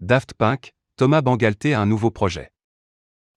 [0.00, 2.52] Daft Punk, Thomas Bangalter a un nouveau projet.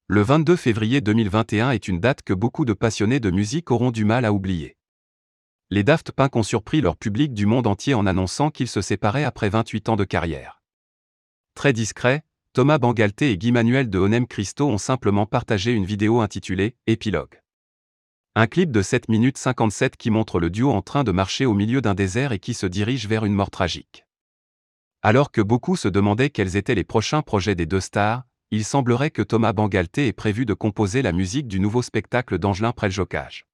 [0.08, 4.04] Le 22 février 2021 est une date que beaucoup de passionnés de musique auront du
[4.04, 4.76] mal à oublier.
[5.70, 9.24] Les Daft Punk ont surpris leur public du monde entier en annonçant qu'ils se séparaient
[9.24, 10.62] après 28 ans de carrière.
[11.56, 16.20] Très discret, Thomas Bangalter et Guy Manuel de Onem Christo ont simplement partagé une vidéo
[16.20, 17.40] intitulée Épilogue.
[18.36, 21.54] Un clip de 7 minutes 57 qui montre le duo en train de marcher au
[21.54, 24.04] milieu d'un désert et qui se dirige vers une mort tragique.
[25.02, 29.12] Alors que beaucoup se demandaient quels étaient les prochains projets des deux stars, il semblerait
[29.12, 33.46] que Thomas Bangalter ait prévu de composer la musique du nouveau spectacle d'Angelin Preljocage.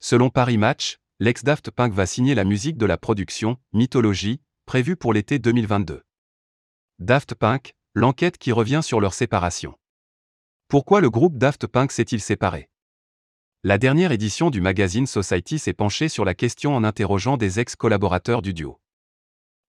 [0.00, 5.14] Selon Paris Match, l'ex-Daft Punk va signer la musique de la production Mythologie, prévue pour
[5.14, 6.02] l'été 2022.
[6.98, 9.78] Daft Punk, l'enquête qui revient sur leur séparation.
[10.68, 12.68] Pourquoi le groupe Daft Punk s'est-il séparé?
[13.64, 18.42] La dernière édition du magazine Society s'est penchée sur la question en interrogeant des ex-collaborateurs
[18.42, 18.78] du duo.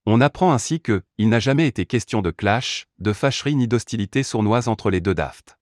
[0.07, 4.23] On apprend ainsi que, il n'a jamais été question de clash, de fâcherie ni d'hostilité
[4.23, 5.59] sournoise entre les deux Daft.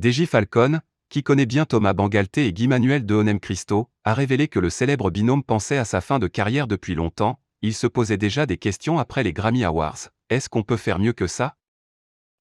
[0.00, 4.48] DJ Falcon, qui connaît bien Thomas Bangalter et Guy Manuel de Onem Christo, a révélé
[4.48, 8.16] que le célèbre binôme pensait à sa fin de carrière depuis longtemps, il se posait
[8.16, 10.08] déjà des questions après les Grammy Awards.
[10.28, 11.56] Est-ce qu'on peut faire mieux que ça?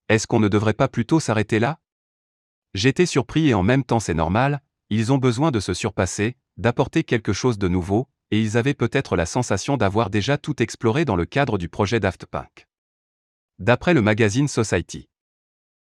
[0.10, 1.80] Est-ce qu'on ne devrait pas plutôt s'arrêter là?
[2.74, 7.04] J'étais surpris et en même temps c'est normal, ils ont besoin de se surpasser, d'apporter
[7.04, 11.16] quelque chose de nouveau, et ils avaient peut-être la sensation d'avoir déjà tout exploré dans
[11.16, 12.68] le cadre du projet Daft Punk.
[13.60, 15.08] D'après le magazine Society.